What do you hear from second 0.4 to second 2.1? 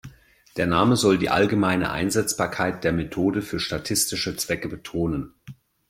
Der Name soll die allgemeine